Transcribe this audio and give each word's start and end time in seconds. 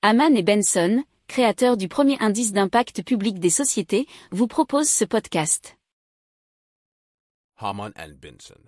Haman 0.00 0.36
et 0.36 0.44
Benson, 0.44 1.02
créateurs 1.26 1.76
du 1.76 1.88
premier 1.88 2.16
indice 2.20 2.52
d'impact 2.52 3.02
public 3.02 3.40
des 3.40 3.50
sociétés, 3.50 4.06
vous 4.30 4.46
proposent 4.46 4.88
ce 4.88 5.04
podcast. 5.04 5.76
Haman 7.56 7.90
and 7.98 8.12
Benson, 8.22 8.60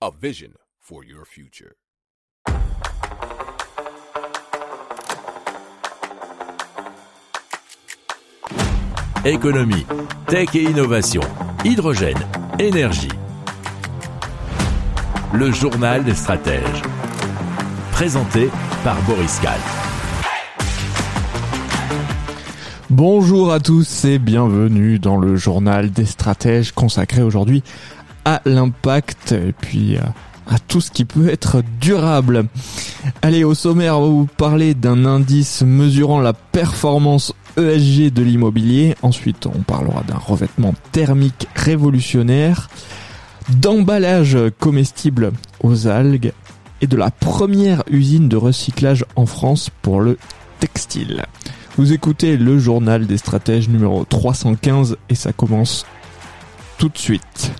a 0.00 0.10
vision 0.10 0.50
for 0.80 1.04
your 1.04 1.24
future. 1.26 1.74
Économie, 9.24 9.86
tech 10.26 10.56
et 10.56 10.64
innovation, 10.64 11.22
hydrogène, 11.64 12.18
énergie. 12.58 13.08
Le 15.32 15.52
journal 15.52 16.02
des 16.02 16.14
stratèges. 16.14 16.82
Présenté 17.92 18.48
par 18.82 19.00
Boris 19.02 19.38
Kahl. 19.38 19.60
Bonjour 22.96 23.52
à 23.52 23.58
tous 23.58 24.04
et 24.04 24.20
bienvenue 24.20 25.00
dans 25.00 25.16
le 25.16 25.34
journal 25.34 25.90
des 25.90 26.04
stratèges 26.04 26.70
consacré 26.70 27.22
aujourd'hui 27.22 27.64
à 28.24 28.40
l'impact 28.44 29.32
et 29.32 29.52
puis 29.52 29.96
à, 29.96 30.14
à 30.46 30.60
tout 30.60 30.80
ce 30.80 30.92
qui 30.92 31.04
peut 31.04 31.28
être 31.28 31.64
durable. 31.80 32.44
Allez, 33.20 33.42
au 33.42 33.54
sommaire, 33.54 33.98
on 33.98 34.02
va 34.02 34.08
vous 34.10 34.26
parler 34.26 34.74
d'un 34.74 35.06
indice 35.06 35.62
mesurant 35.62 36.20
la 36.20 36.34
performance 36.34 37.34
ESG 37.56 38.12
de 38.12 38.22
l'immobilier. 38.22 38.94
Ensuite, 39.02 39.46
on 39.46 39.62
parlera 39.62 40.04
d'un 40.04 40.18
revêtement 40.18 40.74
thermique 40.92 41.48
révolutionnaire, 41.56 42.70
d'emballage 43.48 44.38
comestible 44.60 45.32
aux 45.64 45.88
algues 45.88 46.32
et 46.80 46.86
de 46.86 46.96
la 46.96 47.10
première 47.10 47.82
usine 47.90 48.28
de 48.28 48.36
recyclage 48.36 49.04
en 49.16 49.26
France 49.26 49.68
pour 49.82 50.00
le 50.00 50.16
textile. 50.60 51.24
Vous 51.76 51.92
écoutez 51.92 52.36
le 52.36 52.56
journal 52.56 53.04
des 53.04 53.18
stratèges 53.18 53.68
numéro 53.68 54.04
315 54.04 54.96
et 55.08 55.16
ça 55.16 55.32
commence 55.32 55.84
tout 56.78 56.88
de 56.88 56.96
suite. 56.96 57.50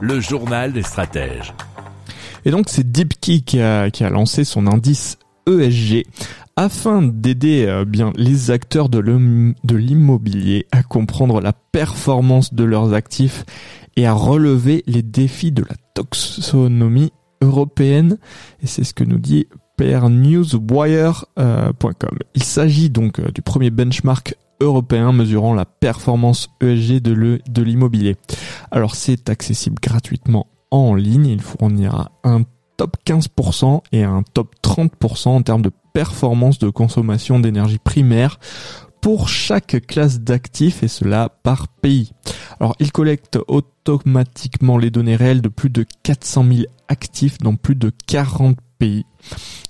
Le 0.00 0.18
journal 0.18 0.72
des 0.72 0.82
stratèges. 0.82 1.54
Et 2.44 2.50
donc 2.50 2.68
c'est 2.68 2.90
DeepKey 2.90 3.42
qui 3.42 3.60
a, 3.60 3.92
qui 3.92 4.02
a 4.02 4.10
lancé 4.10 4.42
son 4.42 4.66
indice 4.66 5.16
ESG 5.46 6.02
afin 6.56 7.02
d'aider 7.02 7.66
euh, 7.66 7.84
bien 7.84 8.12
les 8.16 8.50
acteurs 8.50 8.88
de 8.88 8.98
l'immobilier 9.76 10.66
à 10.72 10.82
comprendre 10.82 11.40
la 11.40 11.52
performance 11.52 12.52
de 12.52 12.64
leurs 12.64 12.94
actifs 12.94 13.44
et 13.96 14.06
à 14.06 14.12
relever 14.12 14.82
les 14.86 15.02
défis 15.02 15.52
de 15.52 15.62
la 15.62 15.76
taxonomie 15.94 17.12
européenne. 17.40 18.18
Et 18.62 18.66
c'est 18.66 18.84
ce 18.84 18.94
que 18.94 19.04
nous 19.04 19.18
dit 19.18 19.46
pernewswire.com. 19.76 22.18
Il 22.34 22.42
s'agit 22.42 22.90
donc 22.90 23.18
euh, 23.18 23.30
du 23.32 23.42
premier 23.42 23.70
benchmark 23.70 24.36
européen 24.60 25.12
mesurant 25.12 25.54
la 25.54 25.64
performance 25.64 26.48
ESG 26.60 27.00
de 27.00 27.62
l'immobilier. 27.62 28.16
Alors 28.70 28.94
c'est 28.94 29.28
accessible 29.28 29.76
gratuitement 29.82 30.46
en 30.70 30.94
ligne. 30.94 31.26
Il 31.26 31.42
fournira 31.42 32.12
un 32.22 32.42
top 32.76 32.96
15% 33.06 33.82
et 33.92 34.04
un 34.04 34.22
top 34.34 34.54
30% 34.62 35.28
en 35.28 35.42
termes 35.42 35.62
de 35.62 35.70
performance 35.92 36.58
de 36.58 36.70
consommation 36.70 37.38
d'énergie 37.38 37.78
primaire 37.78 38.38
pour 39.04 39.28
chaque 39.28 39.86
classe 39.86 40.20
d'actifs 40.20 40.82
et 40.82 40.88
cela 40.88 41.28
par 41.42 41.68
pays. 41.68 42.12
Alors, 42.58 42.74
il 42.80 42.90
collecte 42.90 43.38
automatiquement 43.48 44.78
les 44.78 44.90
données 44.90 45.14
réelles 45.14 45.42
de 45.42 45.50
plus 45.50 45.68
de 45.68 45.84
400 46.04 46.46
000 46.50 46.62
actifs 46.88 47.36
dans 47.36 47.54
plus 47.54 47.74
de 47.74 47.92
40 48.06 48.56
pays. 48.78 49.04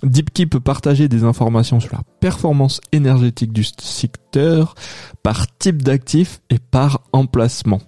DeepKey 0.05 0.47
peut 0.47 0.61
partager 0.61 1.09
des 1.09 1.25
informations 1.25 1.81
sur 1.81 1.95
la 1.95 2.03
performance 2.21 2.81
énergétique 2.93 3.53
du 3.53 3.65
secteur 3.65 4.77
par 5.25 5.49
type 5.59 5.83
d'actif 5.83 6.41
et 6.49 6.61
par 6.61 7.01
emplacement. 7.13 7.83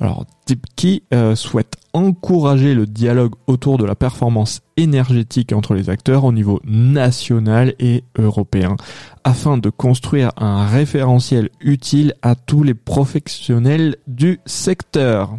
Alors, 0.00 0.24
DeepKey 0.48 1.04
euh, 1.14 1.36
souhaite 1.36 1.76
encourager 1.92 2.74
le 2.74 2.86
dialogue 2.86 3.34
autour 3.46 3.78
de 3.78 3.84
la 3.84 3.94
performance 3.94 4.60
énergétique 4.76 5.52
entre 5.52 5.74
les 5.74 5.90
acteurs 5.90 6.24
au 6.24 6.32
niveau 6.32 6.60
national 6.64 7.74
et 7.78 8.04
européen 8.18 8.76
afin 9.24 9.58
de 9.58 9.70
construire 9.70 10.32
un 10.36 10.66
référentiel 10.66 11.50
utile 11.60 12.14
à 12.22 12.34
tous 12.34 12.62
les 12.62 12.74
professionnels 12.74 13.96
du 14.06 14.40
secteur. 14.46 15.36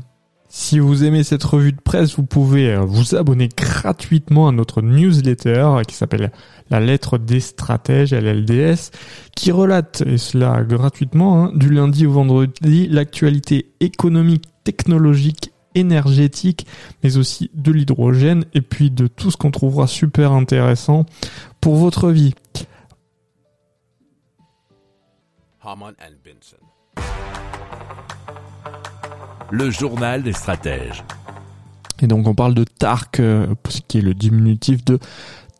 Si 0.52 0.80
vous 0.80 1.04
aimez 1.04 1.24
cette 1.24 1.44
revue 1.44 1.74
de 1.74 1.80
presse, 1.80 2.16
vous 2.16 2.26
pouvez 2.26 2.72
euh, 2.72 2.80
vous 2.80 3.16
abonner 3.16 3.50
gratuitement 3.56 4.48
à 4.48 4.52
notre 4.52 4.82
newsletter 4.82 5.60
euh, 5.60 5.84
qui 5.84 5.96
s'appelle 5.96 6.32
La 6.72 6.80
lettre 6.80 7.20
des 7.20 7.40
stratèges, 7.40 8.14
LLDS, 8.14 8.90
qui 9.36 9.52
relate, 9.52 10.02
et 10.08 10.18
cela 10.18 10.64
gratuitement, 10.64 11.46
hein, 11.46 11.52
du 11.54 11.70
lundi 11.70 12.08
au 12.08 12.14
vendredi, 12.14 12.88
l'actualité 12.88 13.72
économique, 13.80 14.46
technologique, 14.64 15.54
énergétique, 15.80 16.66
mais 17.04 17.18
aussi 17.18 17.50
de 17.54 17.72
l'hydrogène, 17.72 18.46
et 18.54 18.62
puis 18.62 18.92
de 18.92 19.08
tout 19.08 19.32
ce 19.32 19.38
qu'on 19.38 19.52
trouvera 19.52 19.88
super 19.88 20.32
intéressant 20.32 21.06
pour 21.62 21.76
votre 21.76 22.10
vie. 22.10 22.34
Le 29.52 29.70
journal 29.72 30.24
des 30.24 30.34
stratèges. 30.34 31.04
Et 32.02 32.08
donc 32.08 32.28
on 32.28 32.36
parle 32.36 32.54
de 32.54 32.64
TARC, 32.64 33.20
euh, 33.20 33.54
qui 33.88 33.98
est 34.00 34.02
le 34.02 34.14
diminutif 34.14 34.86
de 34.86 35.00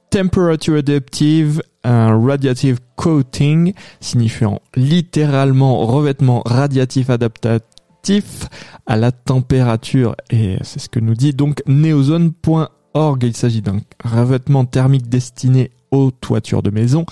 Temperature 0.10 0.78
Adaptive 0.78 1.62
un 1.84 2.20
Radiative 2.20 2.80
Coating, 2.96 3.74
signifiant 4.02 4.62
littéralement 4.76 5.86
revêtement 5.86 6.42
radiatif 6.46 7.10
adaptatif 7.10 7.69
à 8.86 8.98
la 8.98 9.12
température. 9.12 10.16
Et 10.30 10.58
c'est 10.64 10.80
ce 10.80 10.90
que 10.90 11.00
nous 11.00 11.16
dit 11.16 11.34
donc 11.34 11.62
neozone.org. 11.68 13.24
Il 13.24 13.36
s'agit 13.36 13.62
d'un 13.62 13.80
revêtement 14.04 14.66
thermique 14.66 15.10
destiné 15.10 15.72
aux 15.92 16.12
toitures 16.12 16.62
de 16.62 16.70
maison, 16.70 17.06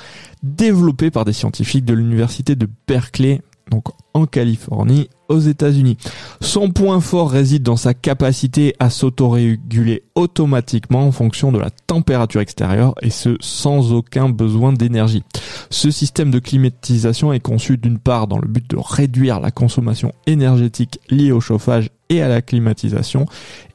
développé 0.43 1.09
par 1.11 1.25
des 1.25 1.33
scientifiques 1.33 1.85
de 1.85 1.93
l'université 1.93 2.55
de 2.55 2.67
Berkeley, 2.87 3.41
donc 3.69 3.85
en 4.13 4.25
Californie, 4.25 5.09
aux 5.29 5.39
États-Unis. 5.39 5.97
Son 6.41 6.71
point 6.71 6.99
fort 7.01 7.29
réside 7.29 7.63
dans 7.63 7.75
sa 7.75 7.93
capacité 7.93 8.73
à 8.79 8.89
s'autoréguler 8.89 10.03
automatiquement 10.15 11.05
en 11.05 11.11
fonction 11.11 11.51
de 11.51 11.59
la 11.59 11.69
température 11.69 12.41
extérieure 12.41 12.95
et 13.01 13.09
ce 13.09 13.35
sans 13.39 13.93
aucun 13.93 14.29
besoin 14.29 14.73
d'énergie. 14.73 15.23
Ce 15.69 15.91
système 15.91 16.31
de 16.31 16.39
climatisation 16.39 17.33
est 17.33 17.39
conçu 17.39 17.77
d'une 17.77 17.99
part 17.99 18.27
dans 18.27 18.39
le 18.39 18.47
but 18.47 18.69
de 18.69 18.77
réduire 18.77 19.39
la 19.39 19.51
consommation 19.51 20.11
énergétique 20.25 20.99
liée 21.09 21.31
au 21.31 21.41
chauffage 21.41 21.89
et 22.09 22.21
à 22.21 22.29
la 22.29 22.41
climatisation 22.41 23.25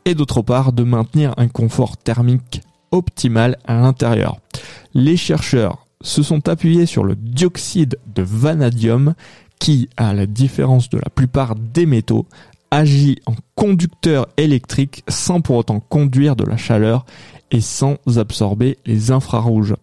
et 0.05 0.15
d'autre 0.15 0.43
part 0.43 0.73
de 0.73 0.83
maintenir 0.83 1.35
un 1.37 1.49
confort 1.49 1.97
thermique 1.97 2.63
optimal 2.91 3.59
à 3.67 3.75
l'intérieur. 3.75 4.39
Les 4.95 5.17
chercheurs 5.17 5.87
se 6.03 6.23
sont 6.23 6.49
appuyés 6.49 6.87
sur 6.87 7.05
le 7.05 7.15
dioxyde 7.15 7.99
de 8.15 8.23
vanadium 8.23 9.15
qui, 9.63 9.89
à 9.97 10.13
la 10.13 10.27
différence 10.27 10.91
de 10.91 10.99
la 10.99 11.09
plupart 11.09 11.55
des 11.55 11.87
métaux, 11.87 12.27
agit 12.73 13.21
en 13.27 13.35
conducteur 13.55 14.27
électrique 14.37 15.05
sans 15.07 15.41
pour 15.41 15.55
autant 15.55 15.79
conduire 15.79 16.35
de 16.35 16.43
la 16.45 16.57
chaleur 16.57 17.07
et 17.53 17.61
sans 17.61 17.97
absorber 18.17 18.77
les 18.87 19.13
infrarouges. 19.13 19.77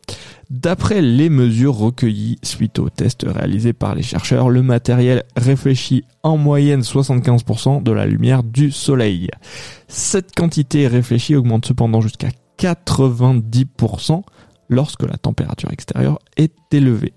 D'après 0.50 1.02
les 1.02 1.30
mesures 1.30 1.78
recueillies 1.78 2.40
suite 2.44 2.78
aux 2.78 2.90
tests 2.90 3.26
réalisés 3.26 3.72
par 3.72 3.96
les 3.96 4.04
chercheurs, 4.04 4.50
le 4.50 4.64
matériel 4.64 5.24
réfléchit 5.38 6.04
en 6.24 6.36
moyenne 6.36 6.82
75% 6.82 7.82
de 7.82 7.92
la 7.94 8.06
lumière 8.06 8.44
du 8.44 8.72
soleil. 8.72 9.30
Cette 9.88 10.36
quantité 10.36 10.88
réfléchie 10.88 11.38
augmente 11.38 11.66
cependant 11.66 12.02
jusqu'à 12.02 12.32
90% 12.60 14.24
lorsque 14.68 15.04
la 15.04 15.16
température 15.16 15.72
extérieure 15.72 16.20
est 16.36 16.52
élevée. 16.74 17.14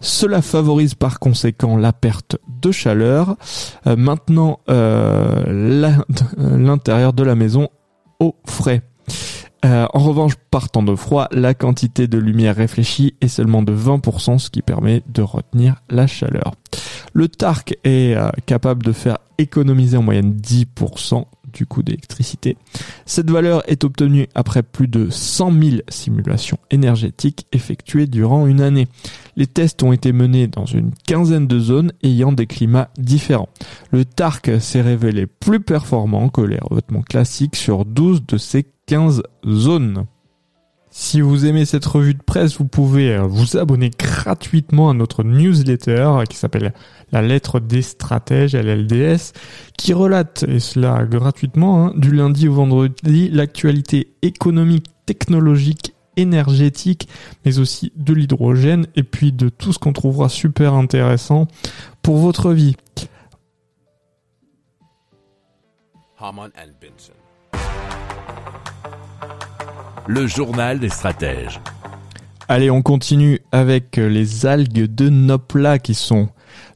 Cela 0.00 0.40
favorise 0.40 0.94
par 0.94 1.18
conséquent 1.18 1.76
la 1.76 1.92
perte 1.92 2.38
de 2.62 2.72
chaleur, 2.72 3.36
euh, 3.86 3.96
maintenant 3.96 4.60
euh, 4.70 6.02
l'intérieur 6.38 7.12
de 7.12 7.22
la 7.22 7.34
maison 7.34 7.68
au 8.18 8.34
frais. 8.46 8.82
Euh, 9.66 9.86
en 9.92 9.98
revanche, 9.98 10.34
par 10.50 10.70
temps 10.70 10.82
de 10.82 10.94
froid, 10.94 11.28
la 11.32 11.52
quantité 11.52 12.08
de 12.08 12.16
lumière 12.16 12.56
réfléchie 12.56 13.14
est 13.20 13.28
seulement 13.28 13.62
de 13.62 13.74
20%, 13.74 14.38
ce 14.38 14.48
qui 14.48 14.62
permet 14.62 15.02
de 15.06 15.20
retenir 15.20 15.76
la 15.90 16.06
chaleur. 16.06 16.54
Le 17.12 17.28
TARC 17.28 17.74
est 17.84 18.16
capable 18.46 18.84
de 18.84 18.92
faire 18.92 19.18
économiser 19.36 19.98
en 19.98 20.02
moyenne 20.02 20.32
10% 20.32 21.24
du 21.52 21.66
coût 21.66 21.82
d'électricité. 21.82 22.56
Cette 23.06 23.30
valeur 23.30 23.62
est 23.68 23.84
obtenue 23.84 24.28
après 24.34 24.62
plus 24.62 24.88
de 24.88 25.08
100 25.10 25.52
000 25.52 25.76
simulations 25.88 26.58
énergétiques 26.70 27.46
effectuées 27.52 28.06
durant 28.06 28.46
une 28.46 28.60
année. 28.60 28.88
Les 29.40 29.46
tests 29.46 29.82
ont 29.82 29.94
été 29.94 30.12
menés 30.12 30.48
dans 30.48 30.66
une 30.66 30.90
quinzaine 31.06 31.46
de 31.46 31.58
zones 31.58 31.92
ayant 32.02 32.30
des 32.30 32.46
climats 32.46 32.90
différents. 32.98 33.48
Le 33.90 34.04
Tark 34.04 34.50
s'est 34.60 34.82
révélé 34.82 35.26
plus 35.26 35.60
performant 35.60 36.28
que 36.28 36.42
les 36.42 36.58
revêtements 36.60 37.00
classiques 37.00 37.56
sur 37.56 37.86
12 37.86 38.26
de 38.26 38.36
ces 38.36 38.66
15 38.84 39.22
zones. 39.48 40.04
Si 40.90 41.22
vous 41.22 41.46
aimez 41.46 41.64
cette 41.64 41.86
revue 41.86 42.12
de 42.12 42.22
presse, 42.22 42.58
vous 42.58 42.66
pouvez 42.66 43.14
euh, 43.14 43.22
vous 43.22 43.56
abonner 43.56 43.90
gratuitement 43.98 44.90
à 44.90 44.92
notre 44.92 45.24
newsletter 45.24 46.24
qui 46.28 46.36
s'appelle 46.36 46.74
La 47.10 47.22
lettre 47.22 47.60
des 47.60 47.80
stratèges, 47.80 48.54
LLDS, 48.54 49.32
qui 49.78 49.94
relate, 49.94 50.44
et 50.48 50.60
cela 50.60 51.06
gratuitement, 51.06 51.86
hein, 51.86 51.92
du 51.96 52.10
lundi 52.10 52.46
au 52.46 52.52
vendredi, 52.52 53.30
l'actualité 53.30 54.12
économique, 54.20 54.88
technologique, 55.06 55.89
énergétique, 56.16 57.08
mais 57.44 57.58
aussi 57.58 57.92
de 57.96 58.12
l'hydrogène, 58.12 58.86
et 58.96 59.02
puis 59.02 59.32
de 59.32 59.48
tout 59.48 59.72
ce 59.72 59.78
qu'on 59.78 59.92
trouvera 59.92 60.28
super 60.28 60.74
intéressant 60.74 61.46
pour 62.02 62.18
votre 62.18 62.52
vie. 62.52 62.76
Le 70.06 70.26
journal 70.26 70.78
des 70.78 70.88
stratèges. 70.88 71.60
Allez, 72.48 72.70
on 72.70 72.82
continue 72.82 73.40
avec 73.52 73.96
les 73.96 74.44
algues 74.44 74.92
de 74.92 75.08
Nopla 75.08 75.78
qui 75.78 75.94
sont 75.94 76.28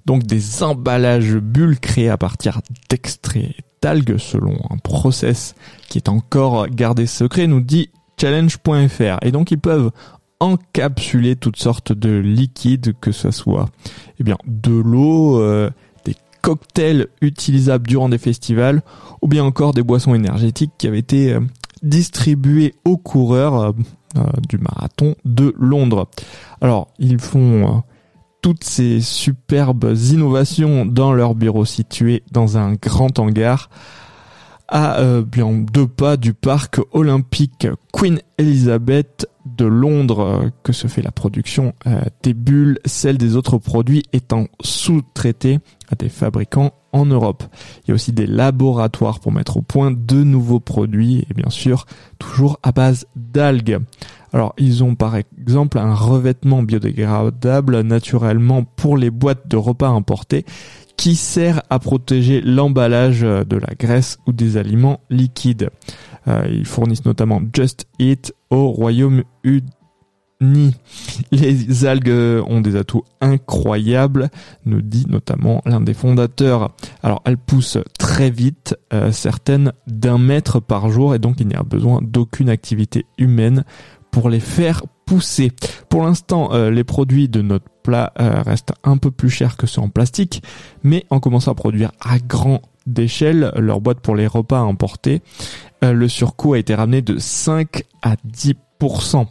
donc 0.06 0.22
des 0.22 0.62
emballages 0.62 1.34
bulles 1.36 1.80
créés 1.80 2.10
à 2.10 2.16
partir 2.16 2.60
d'extraits 2.88 3.56
d'algues 3.82 4.18
selon 4.18 4.56
un 4.70 4.78
process 4.78 5.54
qui 5.88 5.98
est 5.98 6.08
encore 6.08 6.68
gardé 6.68 7.06
secret, 7.06 7.46
nous 7.46 7.60
dit 7.60 7.90
challenge.fr. 8.18 9.18
Et 9.22 9.32
donc 9.32 9.50
ils 9.50 9.58
peuvent 9.58 9.90
encapsuler 10.40 11.36
toutes 11.36 11.56
sortes 11.56 11.92
de 11.92 12.18
liquides, 12.18 12.94
que 13.00 13.12
ce 13.12 13.30
soit 13.30 13.66
eh 14.18 14.24
bien, 14.24 14.36
de 14.46 14.72
l'eau, 14.72 15.40
euh, 15.40 15.70
des 16.04 16.14
cocktails 16.42 17.06
utilisables 17.20 17.86
durant 17.86 18.08
des 18.08 18.18
festivals, 18.18 18.82
ou 19.22 19.28
bien 19.28 19.44
encore 19.44 19.72
des 19.72 19.82
boissons 19.82 20.14
énergétiques 20.14 20.72
qui 20.76 20.86
avaient 20.86 20.98
été 20.98 21.32
euh, 21.32 21.40
distribuées 21.82 22.74
aux 22.84 22.96
coureurs 22.96 23.72
euh, 24.16 24.22
du 24.48 24.58
marathon 24.58 25.14
de 25.24 25.54
Londres. 25.58 26.08
Alors, 26.60 26.88
ils 26.98 27.18
font 27.18 27.82
toutes 28.42 28.64
ces 28.64 29.00
superbes 29.00 29.94
innovations 30.12 30.84
dans 30.84 31.12
leur 31.12 31.34
bureau 31.34 31.64
situé 31.64 32.22
dans 32.30 32.58
un 32.58 32.74
grand 32.74 33.18
hangar 33.18 33.70
à 34.68 34.98
euh, 35.00 35.22
bien 35.22 35.52
deux 35.52 35.86
pas 35.86 36.16
du 36.16 36.34
parc 36.34 36.80
olympique 36.92 37.66
Queen 37.92 38.20
Elizabeth 38.38 39.28
de 39.44 39.66
Londres 39.66 40.50
que 40.62 40.72
se 40.72 40.86
fait 40.86 41.02
la 41.02 41.10
production 41.10 41.74
euh, 41.86 42.00
des 42.22 42.34
bulles, 42.34 42.78
celle 42.84 43.18
des 43.18 43.36
autres 43.36 43.58
produits 43.58 44.02
étant 44.12 44.46
sous-traitée 44.62 45.58
à 45.90 45.94
des 45.94 46.08
fabricants 46.08 46.72
en 46.92 47.04
Europe. 47.06 47.42
Il 47.82 47.88
y 47.88 47.90
a 47.92 47.94
aussi 47.94 48.12
des 48.12 48.26
laboratoires 48.26 49.20
pour 49.20 49.32
mettre 49.32 49.58
au 49.58 49.62
point 49.62 49.90
de 49.90 50.22
nouveaux 50.22 50.60
produits 50.60 51.26
et 51.28 51.34
bien 51.34 51.50
sûr 51.50 51.86
toujours 52.18 52.58
à 52.62 52.72
base 52.72 53.06
d'algues. 53.16 53.78
Alors 54.32 54.54
ils 54.56 54.82
ont 54.82 54.94
par 54.94 55.16
exemple 55.16 55.78
un 55.78 55.94
revêtement 55.94 56.62
biodégradable 56.62 57.80
naturellement 57.82 58.64
pour 58.64 58.96
les 58.96 59.10
boîtes 59.10 59.46
de 59.46 59.56
repas 59.56 59.88
importés 59.88 60.44
qui 60.96 61.16
sert 61.16 61.62
à 61.70 61.78
protéger 61.78 62.40
l'emballage 62.40 63.22
de 63.22 63.56
la 63.56 63.74
graisse 63.78 64.18
ou 64.26 64.32
des 64.32 64.56
aliments 64.56 65.00
liquides. 65.10 65.70
Euh, 66.28 66.46
ils 66.50 66.66
fournissent 66.66 67.04
notamment 67.04 67.40
Just 67.52 67.86
Eat 67.98 68.34
au 68.50 68.70
Royaume-Uni. 68.70 70.74
Les 71.30 71.84
algues 71.84 72.42
ont 72.46 72.60
des 72.60 72.76
atouts 72.76 73.04
incroyables, 73.20 74.30
nous 74.66 74.82
dit 74.82 75.06
notamment 75.08 75.62
l'un 75.64 75.80
des 75.80 75.94
fondateurs. 75.94 76.74
Alors 77.02 77.22
elles 77.24 77.38
poussent 77.38 77.78
très 77.98 78.30
vite, 78.30 78.76
euh, 78.92 79.12
certaines 79.12 79.72
d'un 79.86 80.18
mètre 80.18 80.60
par 80.60 80.90
jour, 80.90 81.14
et 81.14 81.18
donc 81.18 81.40
il 81.40 81.46
n'y 81.46 81.54
a 81.54 81.62
besoin 81.62 82.00
d'aucune 82.02 82.48
activité 82.48 83.06
humaine 83.16 83.64
pour 84.10 84.28
les 84.28 84.40
faire 84.40 84.82
Pour 85.88 86.02
l'instant, 86.02 86.52
euh, 86.52 86.70
les 86.70 86.84
produits 86.84 87.28
de 87.28 87.42
notre 87.42 87.66
plat 87.82 88.12
euh, 88.20 88.42
restent 88.42 88.72
un 88.82 88.96
peu 88.96 89.10
plus 89.10 89.30
chers 89.30 89.56
que 89.56 89.66
ceux 89.66 89.80
en 89.80 89.88
plastique, 89.88 90.42
mais 90.82 91.04
en 91.10 91.20
commençant 91.20 91.52
à 91.52 91.54
produire 91.54 91.92
à 92.00 92.18
grande 92.18 92.60
échelle 92.96 93.52
leur 93.56 93.80
boîte 93.80 94.00
pour 94.00 94.16
les 94.16 94.26
repas 94.26 94.58
à 94.58 94.62
emporter, 94.62 95.22
euh, 95.84 95.92
le 95.92 96.08
surcoût 96.08 96.54
a 96.54 96.58
été 96.58 96.74
ramené 96.74 97.02
de 97.02 97.18
5 97.18 97.82
à 98.02 98.16
10%. 98.26 99.26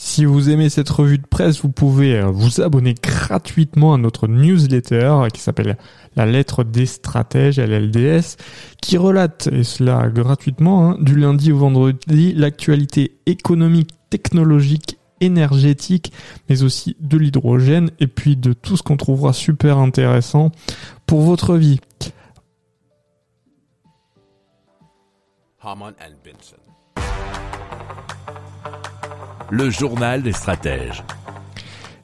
Si 0.00 0.24
vous 0.24 0.48
aimez 0.48 0.68
cette 0.68 0.90
revue 0.90 1.18
de 1.18 1.26
presse, 1.26 1.60
vous 1.62 1.70
pouvez 1.70 2.20
euh, 2.20 2.26
vous 2.26 2.60
abonner 2.60 2.94
gratuitement 2.94 3.94
à 3.94 3.98
notre 3.98 4.28
newsletter 4.28 5.26
qui 5.34 5.40
s'appelle 5.40 5.76
La 6.14 6.24
lettre 6.24 6.62
des 6.62 6.86
stratèges, 6.86 7.58
LLDS, 7.58 8.36
qui 8.80 8.96
relate, 8.96 9.48
et 9.50 9.64
cela 9.64 10.08
gratuitement, 10.08 10.90
hein, 10.90 10.96
du 11.00 11.16
lundi 11.16 11.50
au 11.50 11.58
vendredi, 11.58 12.32
l'actualité 12.32 13.18
économique, 13.26 13.90
technologique, 14.08 14.97
énergétique, 15.20 16.12
mais 16.48 16.62
aussi 16.62 16.96
de 17.00 17.16
l'hydrogène, 17.16 17.90
et 18.00 18.06
puis 18.06 18.36
de 18.36 18.52
tout 18.52 18.76
ce 18.76 18.82
qu'on 18.82 18.96
trouvera 18.96 19.32
super 19.32 19.78
intéressant 19.78 20.50
pour 21.06 21.22
votre 21.22 21.56
vie. 21.56 21.80
Le 29.50 29.70
journal 29.70 30.22
des 30.22 30.32
stratèges. 30.32 31.02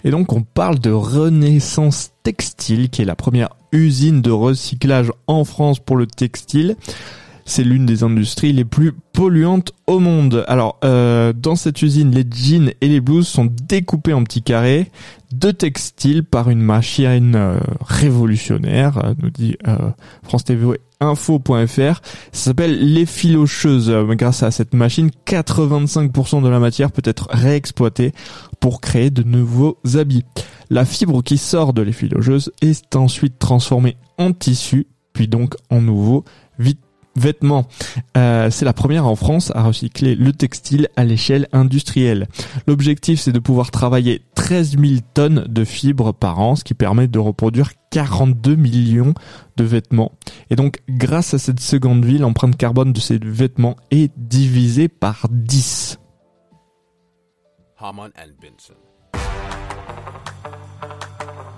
Et 0.05 0.11
donc 0.11 0.33
on 0.33 0.43
parle 0.43 0.79
de 0.79 0.91
Renaissance 0.91 2.13
Textile, 2.23 2.91
qui 2.91 3.03
est 3.03 3.07
la 3.07 3.17
première 3.17 3.51
usine 3.73 4.21
de 4.21 4.31
recyclage 4.31 5.11
en 5.27 5.45
France 5.45 5.79
pour 5.81 5.97
le 5.97 6.07
textile. 6.07 6.77
C'est 7.47 7.65
l'une 7.65 7.87
des 7.87 8.03
industries 8.03 8.53
les 8.53 8.65
plus 8.65 8.93
polluantes 9.15 9.73
au 9.87 10.01
monde. 10.01 10.45
Alors, 10.49 10.79
euh, 10.85 11.33
dans 11.33 11.55
cette 11.57 11.81
usine, 11.81 12.11
les 12.11 12.27
jeans 12.31 12.73
et 12.81 12.89
les 12.89 13.01
blouses 13.01 13.29
sont 13.29 13.47
découpés 13.69 14.13
en 14.13 14.25
petits 14.25 14.43
carrés 14.43 14.91
de 15.33 15.51
textile 15.51 16.25
par 16.25 16.51
une 16.51 16.61
machine 16.61 17.35
euh, 17.37 17.59
révolutionnaire, 17.81 18.99
euh, 19.05 19.15
nous 19.23 19.31
dit 19.31 19.57
euh, 19.67 19.77
France 20.23 20.45
TV 20.45 20.79
info.fr. 21.01 21.77
Ça 21.77 22.01
s'appelle 22.33 22.93
l'effilocheuse. 22.95 23.91
Grâce 24.11 24.43
à 24.43 24.51
cette 24.51 24.75
machine, 24.75 25.11
85% 25.27 26.43
de 26.43 26.49
la 26.49 26.59
matière 26.59 26.91
peut 26.93 27.03
être 27.05 27.29
réexploitée 27.31 28.13
pour 28.61 28.81
créer 28.81 29.11
de 29.11 29.23
nouveaux 29.23 29.79
habits. 29.95 30.25
La 30.71 30.85
fibre 30.85 31.23
qui 31.23 31.39
sort 31.39 31.73
de 31.73 31.83
l'effilocheuse 31.83 32.51
est 32.63 32.97
ensuite 32.97 33.39
transformée 33.39 33.97
en 34.19 34.33
tissu, 34.33 34.87
puis 35.13 35.29
donc 35.29 35.55
en 35.71 35.81
nouveau 35.81 36.25
vit- 36.59 36.79
vêtements. 37.17 37.67
Euh, 38.17 38.51
c'est 38.51 38.65
la 38.65 38.73
première 38.73 39.07
en 39.07 39.17
France 39.17 39.53
à 39.55 39.63
recycler 39.63 40.15
le 40.15 40.33
textile 40.33 40.89
à 40.97 41.05
l'échelle 41.05 41.49
industrielle. 41.53 42.29
L'objectif, 42.67 43.21
c'est 43.21 43.33
de 43.33 43.39
pouvoir 43.39 43.71
travailler 43.71 44.23
13 44.35 44.79
000 44.79 45.01
tonnes 45.15 45.45
de 45.49 45.65
fibres 45.65 46.13
par 46.13 46.41
an, 46.41 46.57
ce 46.57 46.65
qui 46.65 46.75
permet 46.75 47.09
de 47.09 47.19
reproduire 47.19 47.71
42 47.91 48.57
millions 48.57 49.15
de 49.57 49.65
vêtements. 49.65 50.13
Et 50.51 50.57
donc, 50.57 50.79
grâce 50.89 51.35
à 51.35 51.39
cette 51.39 51.61
seconde 51.61 52.05
vie, 52.05 52.19
l'empreinte 52.19 52.57
carbone 52.57 52.93
de 52.93 53.01
ces 53.01 53.19
vêtements 53.19 53.77
est 53.91 54.13
divisée 54.17 54.89
par 54.89 55.27
10. 55.31 55.99
Haman 57.79 58.11
and 58.17 58.33
Benson. 58.41 58.75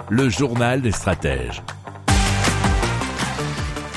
Le 0.09 0.29
journal 0.29 0.83
des 0.83 0.93
stratèges. 0.93 1.63